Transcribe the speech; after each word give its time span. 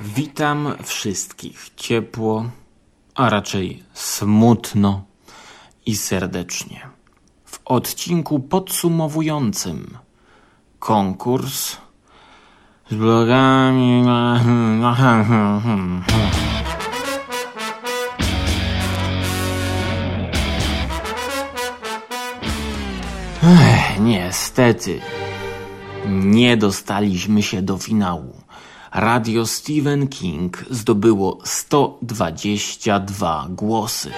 Witam 0.00 0.74
wszystkich 0.84 1.70
ciepło, 1.76 2.50
a 3.14 3.30
raczej 3.30 3.82
smutno 3.92 5.04
i 5.86 5.96
serdecznie. 5.96 6.80
W 7.44 7.60
odcinku 7.64 8.40
podsumowującym 8.40 9.98
konkurs 10.78 11.76
z 12.90 12.94
blogami. 12.94 14.04
Niestety, 24.00 25.00
nie 26.08 26.56
dostaliśmy 26.56 27.42
się 27.42 27.62
do 27.62 27.78
finału. 27.78 28.34
Radio 28.92 29.46
Stephen 29.46 30.08
King 30.08 30.64
zdobyło 30.70 31.38
122 31.44 33.46
głosy. 33.50 34.10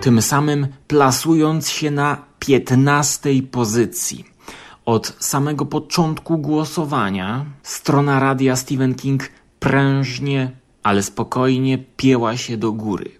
Tym 0.00 0.22
samym 0.22 0.66
plasując 0.88 1.68
się 1.68 1.90
na 1.90 2.16
15 2.38 3.30
pozycji. 3.50 4.24
Od 4.84 5.16
samego 5.18 5.66
początku 5.66 6.38
głosowania 6.38 7.44
strona 7.62 8.20
radia 8.20 8.56
Stephen 8.56 8.94
King 8.94 9.30
prężnie, 9.60 10.50
ale 10.82 11.02
spokojnie 11.02 11.78
pieła 11.96 12.36
się 12.36 12.56
do 12.56 12.72
góry. 12.72 13.10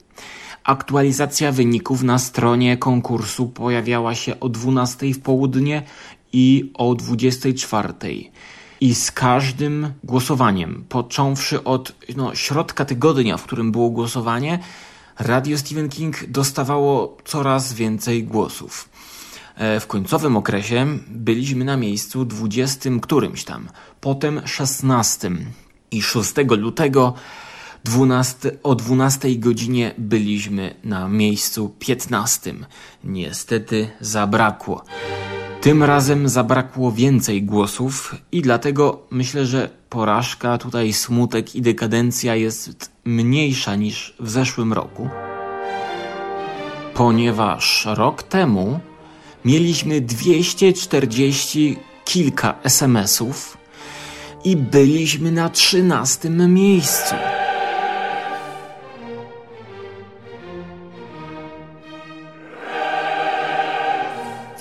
Aktualizacja 0.65 1.53
wyników 1.53 2.03
na 2.03 2.19
stronie 2.19 2.77
konkursu 2.77 3.49
pojawiała 3.49 4.15
się 4.15 4.41
o 4.41 4.49
12 4.49 5.15
w 5.15 5.21
południe 5.21 5.83
i 6.33 6.70
o 6.75 6.95
24. 6.95 7.95
I 8.80 8.95
z 8.95 9.12
każdym 9.12 9.93
głosowaniem, 10.05 10.85
począwszy 10.88 11.65
od 11.65 11.93
no, 12.16 12.35
środka 12.35 12.85
tygodnia, 12.85 13.37
w 13.37 13.43
którym 13.43 13.73
było 13.73 13.91
głosowanie, 13.91 14.59
Radio 15.18 15.59
Stephen 15.59 15.88
King 15.88 16.27
dostawało 16.29 17.16
coraz 17.24 17.73
więcej 17.73 18.24
głosów. 18.24 18.88
E, 19.57 19.80
W 19.80 19.87
końcowym 19.87 20.37
okresie 20.37 20.87
byliśmy 21.09 21.65
na 21.65 21.77
miejscu 21.77 22.24
20 22.24 22.90
którymś 23.02 23.45
tam, 23.45 23.68
potem 24.01 24.46
16 24.46 25.30
i 25.90 26.02
6 26.02 26.35
lutego 26.59 27.15
12, 27.85 28.59
o 28.62 28.74
12 28.74 29.37
godzinie 29.37 29.95
byliśmy 29.99 30.74
na 30.85 31.09
miejscu 31.09 31.74
15. 31.79 32.55
Niestety 33.05 33.90
zabrakło. 34.01 34.85
Tym 35.61 35.83
razem 35.83 36.29
zabrakło 36.29 36.93
więcej 36.93 37.43
głosów 37.43 38.15
i 38.33 38.43
dlatego 38.43 39.07
myślę, 39.11 39.47
że 39.47 39.71
porażka, 39.89 40.59
tutaj 40.59 40.93
smutek 40.93 41.55
i 41.55 41.63
dekadencja 41.63 42.35
jest 42.35 42.91
mniejsza 43.05 43.77
niż 43.77 44.15
w 44.21 44.30
zeszłym 44.30 44.73
roku. 44.73 45.09
Ponieważ 46.95 47.87
rok 47.95 48.23
temu 48.23 48.80
mieliśmy 49.45 50.01
240 50.01 51.77
kilka 52.05 52.55
SMS-ów 52.63 53.59
i 54.45 54.57
byliśmy 54.57 55.33
na 55.33 55.49
13 55.49 56.30
miejscu. 56.30 57.15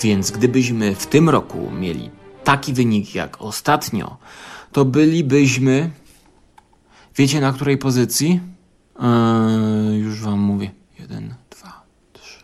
Więc 0.02 0.32
gdybyśmy 0.32 0.96
w 0.96 1.08
tym 1.08 1.30
roku 1.30 1.72
mieli 1.72 2.10
taki 2.44 2.74
wynik 2.74 3.16
jak 3.16 3.42
ostatnio, 3.42 4.18
to 4.72 4.86
bylibyśmy. 4.86 5.92
Wiecie 7.16 7.42
na 7.42 7.54
której 7.54 7.78
pozycji? 7.78 8.40
Eee, 9.00 10.00
już 10.00 10.22
wam 10.22 10.40
mówię. 10.40 10.72
Jeden, 11.00 11.34
dwa, 11.50 11.82
trzy. 12.14 12.44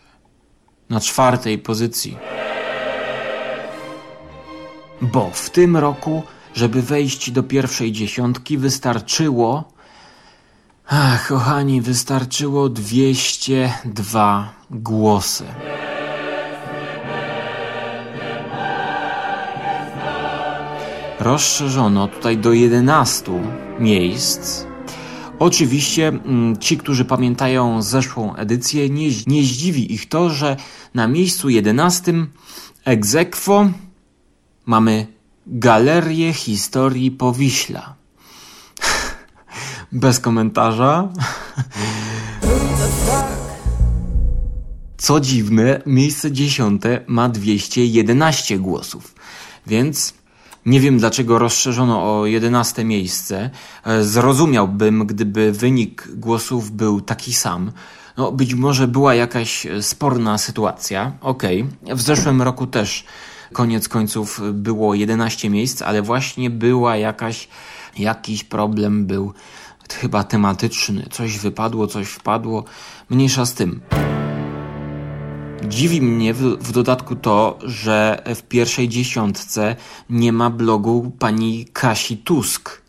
Na 0.90 1.00
czwartej 1.00 1.58
pozycji. 1.58 2.16
Bo 5.00 5.30
w 5.30 5.50
tym 5.50 5.76
roku, 5.76 6.22
żeby 6.54 6.82
wejść 6.82 7.30
do 7.30 7.42
pierwszej 7.42 7.92
dziesiątki, 7.92 8.58
wystarczyło. 8.58 9.72
Ach, 10.88 11.28
kochani, 11.28 11.80
wystarczyło 11.80 12.68
202 12.68 14.54
głosy. 14.70 15.44
Rozszerzono 21.20 22.08
tutaj 22.08 22.38
do 22.38 22.52
11 22.52 23.32
miejsc. 23.78 24.66
Oczywiście 25.38 26.08
mm, 26.08 26.56
ci, 26.58 26.78
którzy 26.78 27.04
pamiętają 27.04 27.82
zeszłą 27.82 28.36
edycję, 28.36 28.90
nie, 28.90 29.08
nie 29.26 29.42
zdziwi 29.42 29.94
ich 29.94 30.08
to, 30.08 30.30
że 30.30 30.56
na 30.94 31.08
miejscu 31.08 31.48
11 31.48 32.12
ex 32.84 33.14
aequo 33.14 33.70
mamy 34.66 35.06
Galerię 35.46 36.32
Historii 36.32 37.10
Powiśla. 37.10 37.94
Bez 39.92 40.20
komentarza. 40.20 41.08
Co 44.98 45.20
dziwne, 45.20 45.82
miejsce 45.86 46.32
dziesiąte 46.32 47.00
ma 47.06 47.28
211 47.28 48.58
głosów, 48.58 49.14
więc 49.66 50.14
nie 50.66 50.80
wiem 50.80 50.98
dlaczego 50.98 51.38
rozszerzono 51.38 52.20
o 52.20 52.26
11 52.26 52.84
miejsce. 52.84 53.50
E, 53.84 54.04
Zrozumiałbym, 54.04 55.06
gdyby 55.06 55.52
wynik 55.52 56.08
głosów 56.14 56.70
był 56.70 57.00
taki 57.00 57.32
sam. 57.32 57.72
No, 58.16 58.32
być 58.32 58.54
może 58.54 58.88
była 58.88 59.14
jakaś 59.14 59.66
sporna 59.80 60.38
sytuacja. 60.38 61.12
Okej, 61.20 61.66
w 61.82 62.00
zeszłym 62.00 62.42
roku 62.42 62.66
też 62.66 63.04
koniec 63.52 63.88
końców 63.88 64.40
było 64.52 64.94
11 64.94 65.50
miejsc, 65.50 65.82
ale 65.82 66.02
właśnie 66.02 66.50
była 66.50 66.96
jakaś, 66.96 67.48
jakiś 67.98 68.44
problem 68.44 69.06
był 69.06 69.32
chyba 69.92 70.24
tematyczny. 70.24 71.06
Coś 71.10 71.38
wypadło, 71.38 71.86
coś 71.86 72.06
wpadło. 72.08 72.64
Mniejsza 73.10 73.46
z 73.46 73.54
tym. 73.54 73.80
Dziwi 75.64 76.02
mnie 76.02 76.34
w, 76.34 76.40
w 76.42 76.72
dodatku 76.72 77.16
to, 77.16 77.58
że 77.62 78.22
w 78.34 78.42
pierwszej 78.42 78.88
dziesiątce 78.88 79.76
nie 80.10 80.32
ma 80.32 80.50
blogu 80.50 81.12
pani 81.18 81.66
Kasi 81.72 82.16
Tusk, 82.16 82.82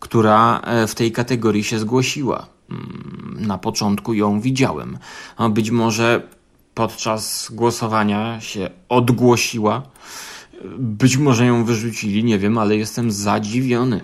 która 0.00 0.60
e, 0.60 0.86
w 0.86 0.94
tej 0.94 1.12
kategorii 1.12 1.64
się 1.64 1.78
zgłosiła. 1.78 2.46
Mm, 2.70 3.46
Na 3.46 3.58
początku 3.58 4.14
ją 4.14 4.40
widziałem. 4.40 4.98
Być 5.50 5.70
może 5.70 6.22
podczas 6.74 7.48
głosowania 7.52 8.40
się 8.40 8.70
odgłosiła. 8.88 9.82
Być 10.78 11.16
może 11.16 11.46
ją 11.46 11.64
wyrzucili, 11.64 12.24
nie 12.24 12.38
wiem, 12.38 12.58
ale 12.58 12.76
jestem 12.76 13.10
zadziwiony. 13.10 14.00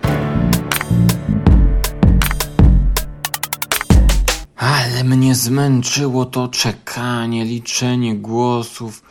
Ale 4.95 5.03
mnie 5.03 5.35
zmęczyło 5.35 6.25
to 6.25 6.47
czekanie, 6.47 7.45
liczenie 7.45 8.15
głosów. 8.15 9.03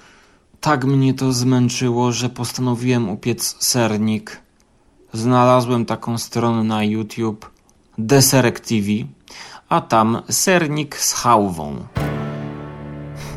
Tak 0.61 0.85
mnie 0.85 1.15
to 1.15 1.33
zmęczyło, 1.33 2.13
że 2.13 2.29
postanowiłem 2.29 3.09
upiec 3.09 3.57
sernik. 3.65 4.41
Znalazłem 5.13 5.87
taką 5.87 6.19
stronę 6.19 6.65
na 6.65 6.85
YouTube 6.85 7.51
Deserek 7.99 8.61
TV, 8.61 8.89
a 9.69 9.81
tam 9.81 10.23
sernik 10.31 10.97
z 10.97 11.13
chałwą. 11.13 11.87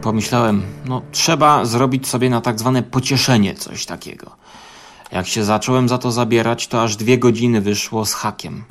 Pomyślałem, 0.01 0.63
no 0.85 1.01
trzeba 1.11 1.65
zrobić 1.65 2.07
sobie 2.07 2.29
na 2.29 2.41
tak 2.41 2.59
zwane 2.59 2.83
pocieszenie 2.83 3.55
coś 3.55 3.85
takiego. 3.85 4.31
Jak 5.11 5.27
się 5.27 5.43
zacząłem 5.43 5.89
za 5.89 5.97
to 5.97 6.11
zabierać, 6.11 6.67
to 6.67 6.83
aż 6.83 6.95
dwie 6.95 7.17
godziny 7.17 7.61
wyszło 7.61 8.05
z 8.05 8.13
hakiem. 8.13 8.63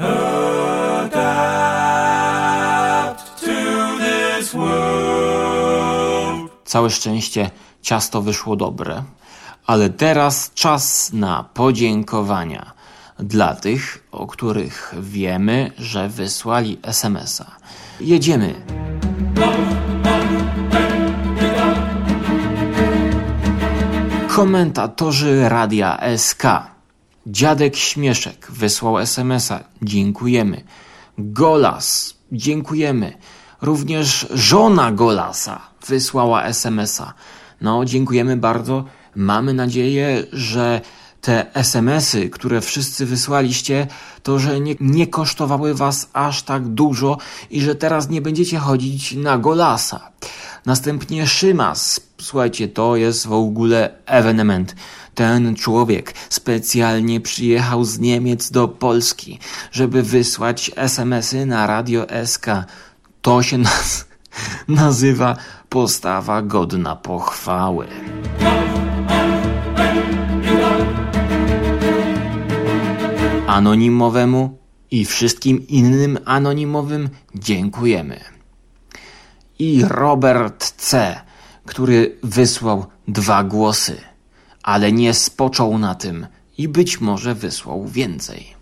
Całe 6.77 6.91
szczęście 6.91 7.51
ciasto 7.83 8.23
wyszło 8.23 8.57
dobre, 8.57 9.03
ale 9.67 9.91
teraz 9.91 10.51
czas 10.55 11.13
na 11.13 11.45
podziękowania 11.45 12.73
dla 13.19 13.55
tych, 13.55 14.09
o 14.13 14.27
których 14.27 14.95
wiemy, 15.01 15.73
że 15.79 16.09
wysłali 16.09 16.79
SMS-a. 16.83 17.57
Jedziemy. 18.01 18.55
Komentatorzy 24.29 25.49
Radia 25.49 26.01
SK. 26.17 26.43
Dziadek 27.27 27.77
Śmieszek 27.77 28.47
wysłał 28.51 28.99
SMS-a. 28.99 29.61
Dziękujemy. 29.83 30.65
Golas. 31.19 32.15
Dziękujemy. 32.33 33.13
Również 33.63 34.27
żona 34.35 34.93
Golasa 34.93 35.61
wysłała 35.87 36.45
SMS-a. 36.45 37.15
No, 37.61 37.85
dziękujemy 37.85 38.37
bardzo. 38.37 38.85
Mamy 39.15 39.55
nadzieję, 39.55 40.27
że 40.33 40.81
te 41.21 41.55
SMS-y, 41.55 42.31
które 42.31 42.61
wszyscy 42.61 43.07
wysłaliście, 43.07 43.87
to 44.23 44.39
że 44.39 44.61
nie, 44.61 44.75
nie 44.81 45.07
kosztowały 45.07 45.75
was 45.75 46.09
aż 46.13 46.43
tak 46.43 46.69
dużo 46.69 47.19
i 47.51 47.61
że 47.61 47.75
teraz 47.75 48.09
nie 48.09 48.23
będziecie 48.23 48.59
chodzić 48.59 49.15
na 49.15 49.39
golasa. 49.39 50.11
Następnie 50.67 51.27
Szymas. 51.27 52.01
Słuchajcie, 52.21 52.69
to 52.69 52.97
jest 52.97 53.27
w 53.27 53.33
ogóle 53.33 53.91
ewenement. 54.07 54.75
Ten 55.15 55.55
człowiek 55.55 56.15
specjalnie 56.29 57.21
przyjechał 57.21 57.85
z 57.85 57.99
Niemiec 57.99 58.51
do 58.51 58.69
Polski, 58.69 59.39
żeby 59.73 60.03
wysłać 60.03 60.71
SMS-y 60.77 61.47
na 61.47 61.67
Radio 61.67 62.07
SK. 62.25 62.47
To 63.27 63.43
się 63.43 63.59
nas 63.59 64.07
nazywa 64.69 65.37
postawa 65.69 66.43
godna 66.43 66.97
pochwały. 66.97 67.87
Anonimowemu 73.47 74.59
i 74.91 75.05
wszystkim 75.05 75.67
innym 75.69 76.19
anonimowym 76.25 77.09
dziękujemy. 77.35 78.21
I 79.59 79.83
Robert 79.89 80.71
C., 80.71 81.21
który 81.65 82.19
wysłał 82.23 82.87
dwa 83.09 83.45
głosy, 83.45 84.01
ale 84.63 84.93
nie 84.93 85.15
spoczął 85.15 85.79
na 85.79 85.95
tym 85.95 86.27
i 86.59 86.69
być 86.69 87.01
może 87.01 87.35
wysłał 87.35 87.87
więcej. 87.87 88.56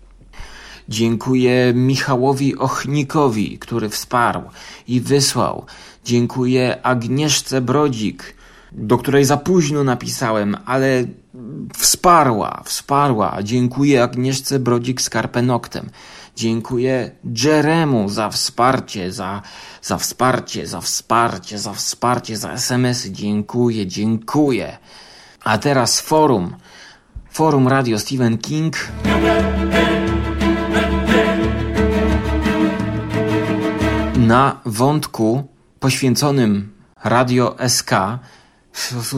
Dziękuję 0.89 1.73
Michałowi 1.75 2.57
Ochnikowi, 2.57 3.59
który 3.59 3.89
wsparł 3.89 4.41
i 4.87 5.01
wysłał. 5.01 5.65
Dziękuję 6.05 6.77
Agnieszce 6.83 7.61
Brodzik, 7.61 8.35
do 8.71 8.97
której 8.97 9.25
za 9.25 9.37
późno 9.37 9.83
napisałem, 9.83 10.57
ale 10.65 11.05
wsparła, 11.77 12.61
wsparła. 12.65 13.37
Dziękuję 13.43 14.03
Agnieszce 14.03 14.59
Brodzik 14.59 15.01
z 15.01 15.09
Karpenoktem. 15.09 15.89
Dziękuję 16.35 17.11
Jeremu 17.43 18.09
za 18.09 18.29
wsparcie, 18.29 19.11
za, 19.11 19.41
za 19.81 19.97
wsparcie, 19.97 20.67
za 20.67 20.81
wsparcie, 20.81 21.59
za 21.59 21.73
wsparcie, 21.73 22.37
za 22.37 22.51
SMS-y. 22.51 23.11
Dziękuję, 23.11 23.87
dziękuję. 23.87 24.77
A 25.43 25.57
teraz 25.57 26.01
forum. 26.01 26.55
Forum 27.29 27.67
Radio 27.67 27.99
Stephen 27.99 28.37
King. 28.37 28.75
Na 34.25 34.61
wątku 34.65 35.43
poświęconym 35.79 36.71
Radio 37.03 37.55
SK 37.67 37.91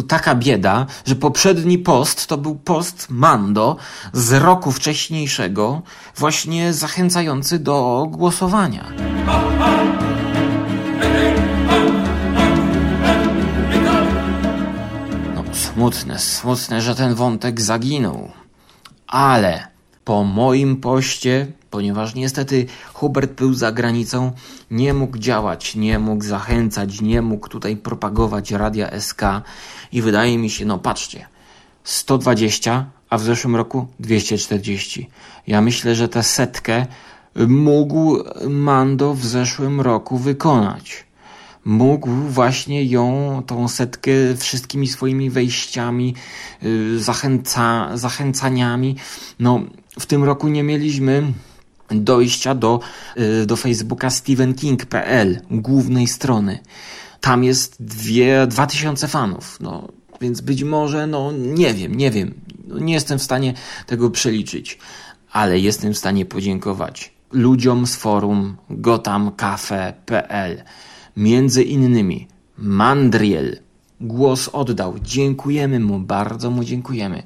taka 0.07 0.35
bieda, 0.35 0.85
że 1.05 1.15
poprzedni 1.15 1.77
post 1.77 2.27
to 2.27 2.37
był 2.37 2.55
post 2.55 3.07
Mando 3.09 3.77
z 4.13 4.33
roku 4.33 4.71
wcześniejszego, 4.71 5.81
właśnie 6.15 6.73
zachęcający 6.73 7.59
do 7.59 8.07
głosowania. 8.11 8.85
No, 15.35 15.43
smutne, 15.53 16.19
smutne, 16.19 16.81
że 16.81 16.95
ten 16.95 17.15
wątek 17.15 17.61
zaginął. 17.61 18.31
Ale 19.07 19.67
po 20.05 20.23
moim 20.23 20.75
poście 20.75 21.47
ponieważ 21.69 22.15
niestety 22.15 22.65
Hubert 22.93 23.31
był 23.31 23.53
za 23.53 23.71
granicą, 23.71 24.31
nie 24.71 24.93
mógł 24.93 25.17
działać, 25.17 25.75
nie 25.75 25.99
mógł 25.99 26.23
zachęcać, 26.23 27.01
nie 27.01 27.21
mógł 27.21 27.49
tutaj 27.49 27.77
propagować 27.77 28.51
Radia 28.51 28.99
SK 28.99 29.21
i 29.91 30.01
wydaje 30.01 30.37
mi 30.37 30.49
się, 30.49 30.65
no 30.65 30.79
patrzcie, 30.79 31.27
120, 31.83 32.85
a 33.09 33.17
w 33.17 33.23
zeszłym 33.23 33.55
roku 33.55 33.87
240. 33.99 35.09
Ja 35.47 35.61
myślę, 35.61 35.95
że 35.95 36.09
tę 36.09 36.23
setkę 36.23 36.85
mógł 37.47 38.17
Mando 38.49 39.13
w 39.13 39.25
zeszłym 39.25 39.81
roku 39.81 40.17
wykonać 40.17 41.07
mógł 41.67 42.09
właśnie 42.09 42.85
ją, 42.85 43.41
tą 43.47 43.67
setkę, 43.67 44.11
wszystkimi 44.37 44.87
swoimi 44.87 45.29
wejściami, 45.29 46.15
y, 46.63 46.99
zachęca, 47.03 47.89
zachęcaniami. 47.97 48.95
No, 49.39 49.61
w 49.99 50.05
tym 50.05 50.23
roku 50.23 50.47
nie 50.47 50.63
mieliśmy 50.63 51.33
dojścia 51.89 52.55
do, 52.55 52.79
y, 53.17 53.45
do 53.45 53.55
Facebooka 53.55 54.09
stephenking.pl, 54.09 55.41
głównej 55.51 56.07
strony. 56.07 56.59
Tam 57.21 57.43
jest 57.43 57.83
dwie, 57.83 58.47
dwa 58.47 58.67
tysiące 58.67 59.07
fanów. 59.07 59.57
No, 59.61 59.87
więc 60.21 60.41
być 60.41 60.63
może, 60.63 61.07
no 61.07 61.31
nie 61.31 61.73
wiem, 61.73 61.95
nie 61.95 62.11
wiem. 62.11 62.33
No, 62.67 62.79
nie 62.79 62.93
jestem 62.93 63.19
w 63.19 63.23
stanie 63.23 63.53
tego 63.85 64.09
przeliczyć, 64.09 64.79
ale 65.31 65.59
jestem 65.59 65.93
w 65.93 65.97
stanie 65.97 66.25
podziękować 66.25 67.17
ludziom 67.31 67.87
z 67.87 67.95
forum 67.95 68.57
gotamcafe.pl. 68.69 70.63
Między 71.17 71.63
innymi 71.63 72.27
Mandriel 72.57 73.59
głos 74.01 74.49
oddał. 74.53 74.99
Dziękujemy 75.01 75.79
mu, 75.79 75.99
bardzo 75.99 76.51
mu 76.51 76.63
dziękujemy. 76.63 77.23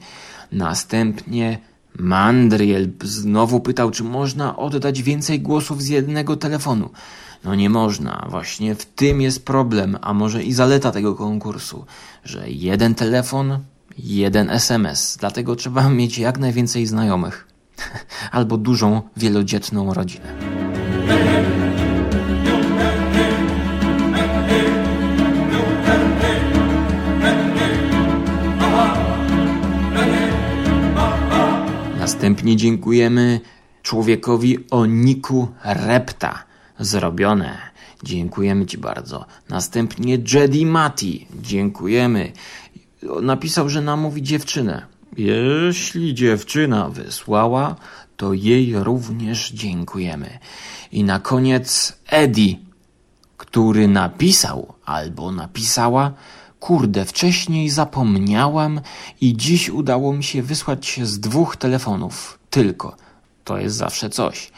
Następnie 0.52 1.60
Mandriel 2.00 2.90
znowu 3.04 3.60
pytał, 3.60 3.92
czy 3.92 4.04
można 4.04 4.58
oddać 4.58 5.02
więcej 5.02 5.40
głosów 5.40 5.82
z 5.82 5.88
jednego 5.88 6.38
telefonu. 6.38 6.90
No 7.44 7.56
nie 7.56 7.70
można, 7.70 8.28
właśnie 8.30 8.76
w 8.76 8.86
tym 8.86 9.22
jest 9.22 9.46
problem, 9.46 9.98
a 10.02 10.14
może 10.14 10.44
i 10.44 10.54
zaleta 10.54 10.92
tego 10.92 11.16
konkursu, 11.16 11.86
że 12.24 12.50
jeden 12.50 12.96
telefon, 12.96 13.60
jeden 13.98 14.50
SMS, 14.50 15.18
dlatego 15.20 15.56
trzeba 15.56 15.90
mieć 15.90 16.18
jak 16.18 16.40
najwięcej 16.40 16.86
znajomych. 16.86 17.48
Albo 18.32 18.58
dużą, 18.58 19.02
wielodzietną 19.18 19.94
rodzinę. 19.94 20.34
Następnie 32.22 32.56
dziękujemy 32.56 33.40
człowiekowi 33.84 34.58
o 34.72 34.86
niku 34.86 35.48
Repta. 35.64 36.44
Zrobione. 36.80 37.58
Dziękujemy 38.04 38.66
Ci 38.66 38.78
bardzo. 38.78 39.26
Następnie 39.50 40.18
Jedi 40.34 40.66
Mati. 40.66 41.28
Dziękujemy. 41.42 42.32
Napisał, 43.22 43.70
że 43.70 43.82
namówi 43.82 44.22
dziewczynę. 44.22 44.86
Jeśli 45.18 46.14
dziewczyna 46.14 46.90
wysłała, 46.90 47.76
to 48.18 48.34
jej 48.34 48.74
również 48.84 49.52
dziękujemy. 49.52 50.40
I 50.92 51.04
na 51.04 51.20
koniec 51.20 51.98
Eddie, 52.08 52.56
który 53.38 53.88
napisał 53.88 54.74
albo 54.86 55.32
napisała 55.32 56.14
Kurde, 56.62 57.06
wcześniej 57.06 57.70
zapomniałam 57.70 58.82
i 59.22 59.38
dziś 59.38 59.70
udało 59.70 60.14
mi 60.14 60.24
się 60.24 60.44
wysłać 60.44 61.00
z 61.04 61.20
dwóch 61.20 61.58
telefonów. 61.58 62.40
Tylko. 62.50 62.96
To 63.44 63.58
jest 63.58 63.76
zawsze 63.76 64.10
coś. 64.10 64.52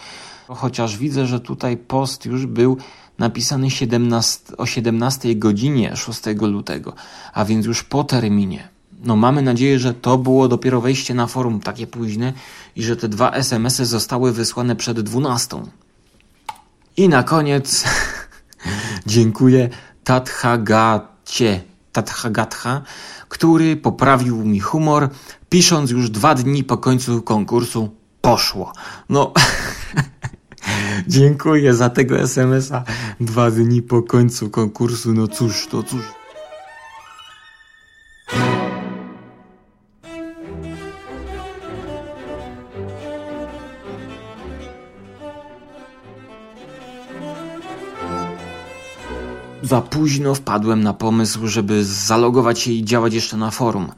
Chociaż 0.48 0.98
widzę, 0.98 1.28
że 1.28 1.40
tutaj 1.40 1.78
post 1.78 2.26
już 2.26 2.46
był 2.46 2.78
napisany 3.20 3.70
17, 3.70 4.58
o 4.58 4.66
17 4.66 5.36
godzinie 5.36 5.96
6 5.96 6.22
lutego, 6.42 6.94
a 7.34 7.46
więc 7.46 7.66
już 7.66 7.84
po 7.84 8.04
terminie. 8.04 8.68
No 9.04 9.16
mamy 9.16 9.42
nadzieję, 9.42 9.80
że 9.80 9.94
to 9.94 10.18
było 10.18 10.48
dopiero 10.48 10.82
wejście 10.82 11.14
na 11.14 11.28
forum 11.28 11.60
takie 11.60 11.88
późne 11.88 12.34
i 12.76 12.84
że 12.84 12.96
te 12.96 13.08
dwa 13.08 13.32
SMS-y 13.32 13.86
zostały 13.86 14.32
wysłane 14.32 14.76
przed 14.76 15.00
12. 15.00 15.62
I 16.98 17.10
na 17.10 17.24
koniec 17.24 17.84
dziękuję 19.06 19.70
Tathagacie 20.04 21.73
Tathagatha, 21.94 22.82
który 23.30 23.76
poprawił 23.76 24.46
mi 24.46 24.60
humor, 24.60 25.10
pisząc 25.50 25.92
już 25.92 26.10
dwa 26.10 26.36
dni 26.36 26.64
po 26.64 26.78
końcu 26.78 27.22
konkursu 27.22 27.90
poszło. 28.22 28.74
No, 29.10 29.34
dziękuję 31.08 31.74
za 31.74 31.90
tego 31.90 32.20
SMS-a 32.20 32.84
dwa 33.20 33.52
dni 33.52 33.82
po 33.82 34.04
końcu 34.04 34.50
konkursu. 34.50 35.14
No 35.14 35.28
cóż, 35.28 35.68
to 35.68 35.84
cóż. 35.84 36.23
Za 49.74 49.82
późno 49.82 50.36
wpadłem 50.36 50.84
na 50.84 50.94
pomysł, 50.94 51.48
żeby 51.48 51.86
zalogować 51.86 52.60
się 52.60 52.72
i 52.72 52.86
działać 52.86 53.14
jeszcze 53.14 53.38
na 53.38 53.52
forum. 53.52 53.92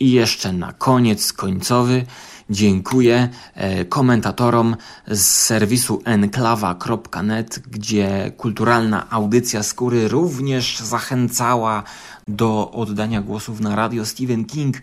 I 0.00 0.10
jeszcze 0.12 0.52
na 0.52 0.72
koniec 0.72 1.32
końcowy 1.32 2.06
dziękuję 2.50 3.28
e, 3.54 3.84
komentatorom 3.84 4.76
z 5.08 5.20
serwisu 5.20 6.02
enklawa.net, 6.04 7.58
gdzie 7.58 8.32
kulturalna 8.36 9.10
audycja 9.10 9.62
skóry 9.62 10.08
również 10.08 10.78
zachęcała 10.78 11.82
do 12.28 12.70
oddania 12.70 13.20
głosów 13.22 13.60
na 13.60 13.76
radio 13.76 14.06
Stephen 14.06 14.44
King 14.44 14.76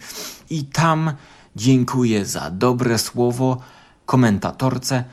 i 0.49 0.65
tam 0.65 1.11
dziękuję 1.55 2.25
za 2.25 2.51
dobre 2.51 2.97
słowo 2.97 3.57
komentatorce 4.05 5.03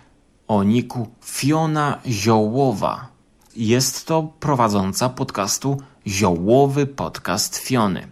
o 0.48 0.62
niku 0.62 1.08
Fiona 1.24 1.98
Ziołowa. 2.06 3.13
Jest 3.56 4.06
to 4.06 4.32
prowadząca 4.40 5.08
podcastu 5.08 5.80
Ziołowy 6.06 6.86
Podcast 6.86 7.56
Fiony. 7.56 8.08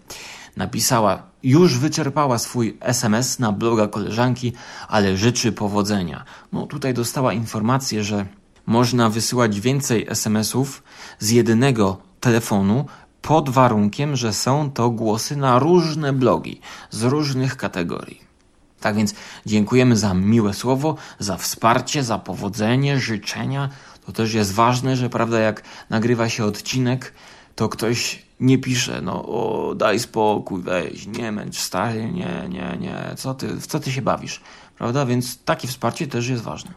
Napisała, 0.56 1.22
już 1.42 1.78
wyczerpała 1.78 2.38
swój 2.38 2.78
SMS 2.80 3.38
na 3.38 3.52
bloga 3.52 3.88
koleżanki, 3.88 4.52
ale 4.88 5.16
życzy 5.16 5.52
powodzenia. 5.52 6.24
No 6.52 6.66
tutaj 6.66 6.94
dostała 6.94 7.32
informację, 7.32 8.04
że 8.04 8.26
można 8.66 9.08
wysyłać 9.08 9.60
więcej 9.60 10.06
SMS-ów 10.08 10.82
z 11.18 11.30
jednego 11.30 11.98
telefonu 12.20 12.86
pod 13.22 13.50
warunkiem, 13.50 14.16
że 14.16 14.32
są 14.32 14.70
to 14.70 14.90
głosy 14.90 15.36
na 15.36 15.58
różne 15.58 16.12
blogi 16.12 16.60
z 16.90 17.02
różnych 17.02 17.56
kategorii. 17.56 18.32
Tak 18.80 18.96
więc 18.96 19.14
dziękujemy 19.46 19.96
za 19.96 20.14
miłe 20.14 20.54
słowo, 20.54 20.96
za 21.18 21.36
wsparcie, 21.36 22.04
za 22.04 22.18
powodzenie, 22.18 23.00
życzenia. 23.00 23.68
To 24.06 24.12
też 24.12 24.34
jest 24.34 24.52
ważne, 24.52 24.96
że 24.96 25.10
prawda, 25.10 25.40
jak 25.40 25.62
nagrywa 25.90 26.28
się 26.28 26.44
odcinek, 26.44 27.12
to 27.54 27.68
ktoś 27.68 28.22
nie 28.40 28.58
pisze, 28.58 29.02
no 29.02 29.24
o, 29.26 29.74
daj 29.74 29.98
spokój, 29.98 30.62
weź, 30.62 31.06
nie 31.06 31.32
męcz, 31.32 31.56
stary, 31.56 32.12
nie, 32.12 32.48
nie, 32.48 32.76
nie, 32.80 33.14
co 33.16 33.34
ty, 33.34 33.48
w 33.48 33.66
co 33.66 33.80
ty 33.80 33.92
się 33.92 34.02
bawisz, 34.02 34.40
prawda? 34.78 35.06
Więc 35.06 35.44
takie 35.44 35.68
wsparcie 35.68 36.06
też 36.06 36.28
jest 36.28 36.42
ważne. 36.42 36.70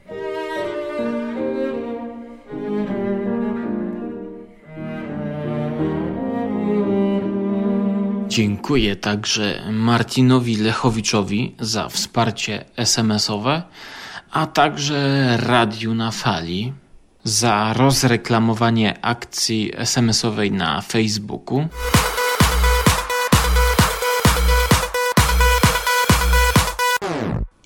Dziękuję 8.28 8.96
także 8.96 9.72
Martinowi 9.72 10.56
Lechowiczowi 10.56 11.56
za 11.60 11.90
wsparcie 11.90 12.66
SMS-owe, 12.78 13.64
a 14.32 14.48
także 14.48 15.38
Radiu 15.42 15.94
na 15.94 16.12
Fali 16.12 16.74
za 17.26 17.74
rozreklamowanie 17.74 19.06
akcji 19.06 19.72
SMS-owej 19.76 20.52
na 20.52 20.82
Facebooku. 20.82 21.68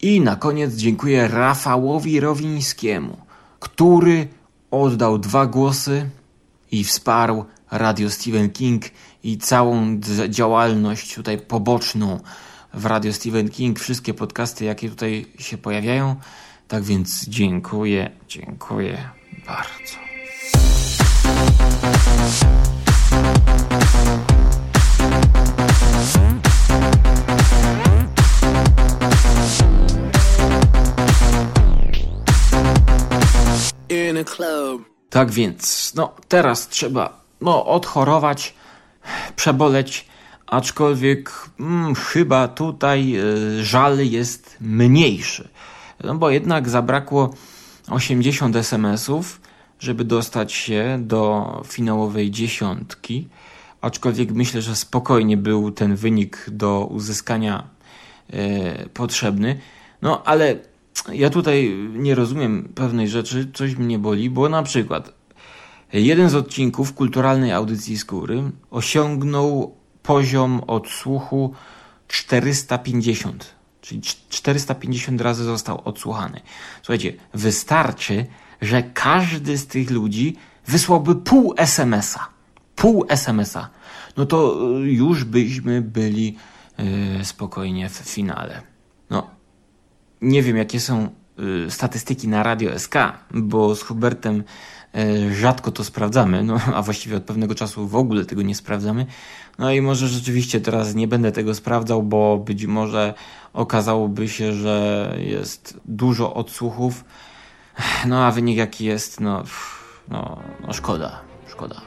I 0.01 0.21
na 0.21 0.35
koniec 0.35 0.75
dziękuję 0.75 1.27
Rafałowi 1.27 2.19
Rowińskiemu, 2.19 3.17
który 3.59 4.27
oddał 4.71 5.17
dwa 5.17 5.45
głosy 5.45 6.09
i 6.71 6.83
wsparł 6.83 7.45
Radio 7.71 8.09
Stephen 8.09 8.49
King 8.49 8.85
i 9.23 9.37
całą 9.37 9.99
działalność 10.29 11.15
tutaj 11.15 11.37
poboczną 11.37 12.19
w 12.73 12.85
Radio 12.85 13.13
Stephen 13.13 13.49
King, 13.49 13.79
wszystkie 13.79 14.13
podcasty, 14.13 14.65
jakie 14.65 14.89
tutaj 14.89 15.25
się 15.39 15.57
pojawiają. 15.57 16.15
Tak 16.67 16.83
więc 16.83 17.25
dziękuję, 17.27 18.11
dziękuję 18.27 19.18
bardzo. 19.47 20.09
Tak 35.09 35.31
więc, 35.31 35.93
no 35.95 36.15
teraz 36.27 36.67
trzeba 36.67 37.19
no, 37.41 37.65
odchorować, 37.65 38.53
przeboleć, 39.35 40.05
aczkolwiek 40.47 41.31
mm, 41.59 41.95
chyba 41.95 42.47
tutaj 42.47 43.15
y, 43.59 43.65
żal 43.65 43.97
jest 43.99 44.57
mniejszy. 44.61 45.49
No 46.03 46.15
bo 46.15 46.29
jednak 46.29 46.69
zabrakło 46.69 47.33
80 47.89 48.55
SMS-ów, 48.55 49.41
żeby 49.79 50.03
dostać 50.03 50.53
się 50.53 50.99
do 51.01 51.61
finałowej 51.67 52.31
dziesiątki. 52.31 53.27
Aczkolwiek 53.81 54.31
myślę, 54.31 54.61
że 54.61 54.75
spokojnie 54.75 55.37
był 55.37 55.71
ten 55.71 55.95
wynik 55.95 56.45
do 56.51 56.85
uzyskania 56.85 57.67
e, 58.33 58.89
potrzebny. 58.89 59.59
No 60.01 60.23
ale 60.23 60.55
ja 61.13 61.29
tutaj 61.29 61.75
nie 61.93 62.15
rozumiem 62.15 62.69
pewnej 62.75 63.07
rzeczy, 63.07 63.51
coś 63.53 63.75
mnie 63.75 63.99
boli, 63.99 64.29
bo 64.29 64.49
na 64.49 64.63
przykład 64.63 65.13
jeden 65.93 66.29
z 66.29 66.35
odcinków 66.35 66.93
kulturalnej 66.93 67.51
audycji 67.51 67.97
skóry 67.97 68.43
osiągnął 68.71 69.75
poziom 70.03 70.61
odsłuchu 70.67 71.53
450 72.07 73.58
czyli 73.81 74.01
450 74.29 75.21
razy 75.21 75.43
został 75.43 75.81
odsłuchany. 75.85 76.41
Słuchajcie, 76.81 77.13
wystarczy, 77.33 78.25
że 78.61 78.83
każdy 78.83 79.57
z 79.57 79.67
tych 79.67 79.91
ludzi 79.91 80.35
wysłałby 80.67 81.15
pół 81.15 81.53
SMS-a. 81.57 82.27
Pół 82.75 83.05
SMS-a. 83.09 83.69
No 84.17 84.25
to 84.25 84.57
y, 84.83 84.91
już 84.91 85.23
byśmy 85.23 85.81
byli 85.81 86.37
yy, 86.77 87.25
spokojnie 87.25 87.89
w 87.89 87.93
finale. 87.93 88.61
No, 89.09 89.27
nie 90.21 90.43
wiem, 90.43 90.57
jakie 90.57 90.79
są 90.79 91.09
yy, 91.37 91.71
statystyki 91.71 92.27
na 92.27 92.43
Radio 92.43 92.79
SK, 92.79 92.95
bo 93.33 93.75
z 93.75 93.81
Hubertem 93.81 94.43
yy, 94.93 95.35
rzadko 95.35 95.71
to 95.71 95.83
sprawdzamy, 95.83 96.43
no 96.43 96.59
a 96.75 96.81
właściwie 96.81 97.17
od 97.17 97.23
pewnego 97.23 97.55
czasu 97.55 97.87
w 97.87 97.95
ogóle 97.95 98.25
tego 98.25 98.41
nie 98.41 98.55
sprawdzamy. 98.55 99.05
No 99.59 99.71
i 99.71 99.81
może 99.81 100.07
rzeczywiście 100.07 100.61
teraz 100.61 100.95
nie 100.95 101.07
będę 101.07 101.31
tego 101.31 101.55
sprawdzał, 101.55 102.03
bo 102.03 102.37
być 102.37 102.65
może 102.65 103.13
okazałoby 103.53 104.29
się, 104.29 104.53
że 104.53 105.15
jest 105.17 105.79
dużo 105.85 106.33
odsłuchów. 106.33 107.05
No 108.07 108.25
a 108.25 108.31
wynik 108.31 108.57
jaki 108.57 108.85
jest, 108.85 109.19
no, 109.19 109.43
no, 110.07 110.39
no 110.67 110.73
szkoda, 110.73 111.19
szkoda. 111.47 111.81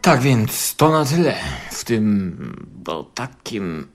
Tak 0.00 0.20
więc 0.20 0.76
to 0.76 0.90
na 0.90 1.04
tyle 1.04 1.34
w 1.70 1.84
tym 1.84 2.66
bo 2.84 3.04
takim 3.04 3.86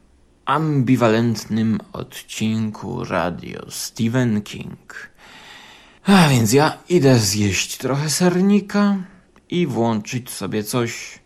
ambiwalentnym 0.46 1.80
odcinku 1.94 3.04
radio 3.04 3.66
Stephen 3.70 4.42
King. 4.42 5.10
A 6.04 6.30
więc 6.30 6.54
ja 6.54 6.78
idę 6.90 7.20
zjeść 7.20 7.78
trochę 7.78 8.10
sernika 8.10 8.98
i 9.50 9.68
włączyć 9.68 10.30
sobie 10.30 10.64
coś 10.64 11.20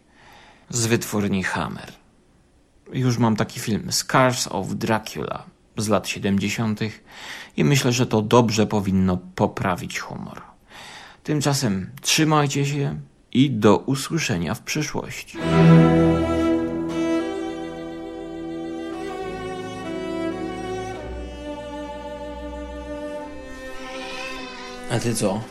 z 0.70 0.86
wytwórni 0.86 1.44
Hammer. 1.44 1.94
Już 2.94 3.18
mam 3.18 3.36
taki 3.36 3.60
film 3.60 3.92
Scars 3.92 4.48
of 4.48 4.68
Dracula 4.76 5.44
z 5.78 5.88
lat 5.88 6.08
70. 6.08 6.80
i 7.58 7.64
myślę, 7.64 7.92
że 7.92 8.06
to 8.06 8.22
dobrze 8.22 8.68
powinno 8.68 9.18
poprawić 9.36 10.00
humor. 10.00 10.42
Tymczasem 11.24 11.92
trzymajcie 12.02 12.66
się 12.66 13.00
i 13.32 13.52
do 13.52 13.78
usłyszenia 13.78 14.56
w 14.56 14.62
przyszłości. 14.62 15.38
A 24.94 25.00
ty 25.00 25.16
co? 25.16 25.42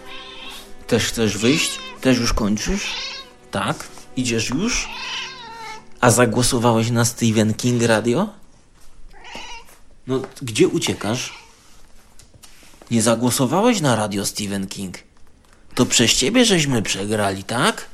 Też 0.87 1.07
chcesz 1.07 1.39
wyjść? 1.39 1.79
Też 2.01 2.19
już 2.19 2.33
kończysz? 2.33 2.95
Tak? 3.51 3.89
Idziesz 4.17 4.51
już? 4.51 4.89
A 6.01 6.11
zagłosowałeś 6.11 6.91
na 6.91 7.05
Stephen 7.05 7.55
King 7.55 7.83
Radio? 7.83 8.29
No, 10.07 10.23
gdzie 10.43 10.69
uciekasz? 10.69 11.33
Nie 12.91 13.03
zagłosowałeś 13.03 13.81
na 13.81 13.97
radio 13.97 14.27
Stephen 14.27 14.67
King? 14.67 14.99
To 15.75 15.87
przez 15.87 16.15
ciebie 16.15 16.45
żeśmy 16.45 16.83
przegrali, 16.83 17.45
tak? 17.45 17.87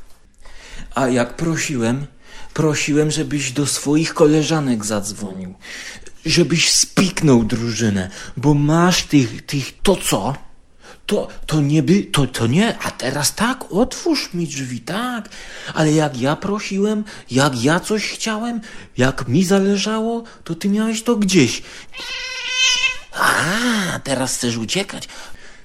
A 0.95 1.09
jak 1.09 1.37
prosiłem, 1.37 2.07
prosiłem, 2.55 3.11
żebyś 3.11 3.52
do 3.52 3.67
swoich 3.67 4.14
koleżanek 4.14 4.85
zadzwonił. 4.85 5.55
Żebyś 6.25 6.73
spiknął 6.73 7.45
drużynę, 7.45 8.11
bo 8.37 8.55
masz 8.55 9.02
tych, 9.02 9.47
tych, 9.47 9.83
to 9.83 9.97
co? 9.97 10.48
To, 11.09 11.29
to 11.47 11.61
nie 11.61 11.83
by, 11.83 12.03
to, 12.03 12.27
to 12.27 12.47
nie, 12.47 12.79
a 12.79 12.91
teraz 12.91 13.35
tak, 13.35 13.73
otwórz 13.73 14.35
mi 14.35 14.47
drzwi, 14.47 14.81
tak. 14.81 15.29
Ale 15.75 15.93
jak 15.93 16.21
ja 16.21 16.37
prosiłem, 16.37 17.05
jak 17.31 17.65
ja 17.65 17.81
coś 17.81 18.11
chciałem, 18.12 18.61
jak 18.97 19.29
mi 19.29 19.45
zależało, 19.45 20.25
to 20.45 20.55
ty 20.55 20.69
miałeś 20.69 21.03
to 21.03 21.17
gdzieś. 21.17 21.62
A, 23.12 23.99
teraz 24.05 24.37
chcesz 24.37 24.57
uciekać. 24.57 25.09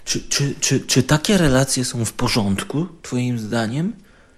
Czy, 0.05 0.21
czy, 0.29 0.55
czy, 0.59 0.79
czy 0.79 1.03
takie 1.03 1.37
relacje 1.37 1.85
są 1.85 2.05
w 2.05 2.13
porządku, 2.13 2.87
twoim 3.01 3.39
zdaniem? 3.39 3.93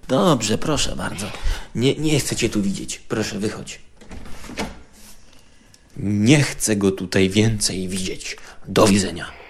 Dobrze, 0.07 0.57
proszę 0.57 0.95
bardzo. 0.95 1.31
Nie, 1.75 1.95
nie 1.95 2.19
chcę 2.19 2.35
cię 2.35 2.50
tu 2.50 2.62
widzieć. 2.62 3.01
Proszę, 3.07 3.39
wychodź. 3.39 3.79
Nie 5.97 6.43
chcę 6.43 6.75
go 6.75 6.91
tutaj 6.91 7.29
więcej 7.29 7.88
widzieć. 7.88 8.38
Do 8.67 8.88
widzenia. 8.88 9.44